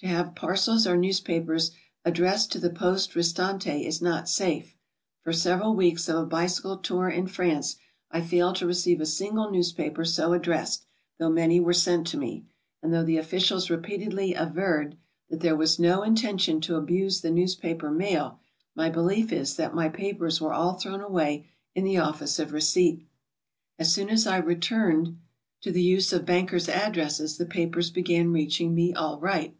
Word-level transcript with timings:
To 0.00 0.06
have 0.08 0.34
parcels 0.34 0.86
or 0.86 0.94
newspapers 0.98 1.70
addressed 2.04 2.52
to 2.52 2.58
the 2.58 2.68
Poste 2.68 3.16
Restante 3.16 3.86
is 3.86 4.02
not 4.02 4.28
safe. 4.28 4.76
For 5.24 5.32
several 5.32 5.74
weeks 5.74 6.06
of 6.06 6.16
a 6.16 6.26
bicycle 6.26 6.76
tour 6.76 7.08
in 7.08 7.26
France 7.26 7.76
I 8.10 8.20
failed 8.20 8.56
to 8.56 8.66
receive 8.66 9.00
a 9.00 9.06
single 9.06 9.50
newspaper 9.50 10.04
so 10.04 10.34
addressed, 10.34 10.84
though 11.18 11.30
many 11.30 11.60
were 11.60 11.72
sent 11.72 12.06
to 12.08 12.18
me; 12.18 12.44
and 12.82 12.92
though 12.92 13.04
the 13.06 13.16
officials 13.16 13.70
repeatedly 13.70 14.34
averred 14.34 14.98
that 15.30 15.40
there 15.40 15.56
was 15.56 15.78
no 15.78 16.02
in 16.02 16.14
tention 16.14 16.60
to 16.60 16.76
abuse 16.76 17.22
the 17.22 17.30
newspaper 17.30 17.90
mail, 17.90 18.38
my 18.74 18.90
belief 18.90 19.32
is 19.32 19.56
that 19.56 19.74
my 19.74 19.88
papers 19.88 20.42
were 20.42 20.52
all 20.52 20.74
thrown 20.74 21.00
away 21.00 21.46
in 21.74 21.84
the 21.84 21.96
office 21.96 22.38
of 22.38 22.52
receipt. 22.52 23.06
As 23.78 23.94
soon 23.94 24.10
as 24.10 24.26
I 24.26 24.36
returned 24.36 25.18
to 25.62 25.72
the 25.72 25.82
use 25.82 26.12
of 26.12 26.26
bankers' 26.26 26.68
addresses, 26.68 27.38
the 27.38 27.46
pa 27.46 27.64
pers 27.70 27.88
began 27.90 28.30
reaching 28.30 28.74
me 28.74 28.92
all 28.92 29.18
right. 29.18 29.56